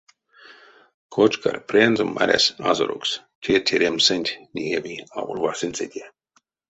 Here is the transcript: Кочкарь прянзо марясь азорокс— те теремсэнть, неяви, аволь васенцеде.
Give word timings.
Кочкарь 1.13 1.61
прянзо 1.69 2.03
марясь 2.17 2.53
азорокс— 2.69 3.11
те 3.43 3.53
теремсэнть, 3.67 4.37
неяви, 4.53 4.95
аволь 5.17 5.43
васенцеде. 5.45 6.05